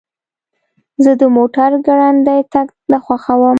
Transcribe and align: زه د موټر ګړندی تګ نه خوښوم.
زه 1.03 1.11
د 1.19 1.23
موټر 1.35 1.71
ګړندی 1.87 2.39
تګ 2.53 2.67
نه 2.91 2.97
خوښوم. 3.05 3.41